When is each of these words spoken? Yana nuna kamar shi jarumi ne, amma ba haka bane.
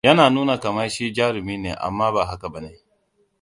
Yana 0.07 0.29
nuna 0.29 0.59
kamar 0.59 0.89
shi 0.89 1.11
jarumi 1.11 1.57
ne, 1.57 1.73
amma 1.75 2.11
ba 2.11 2.25
haka 2.25 2.49
bane. 2.53 2.77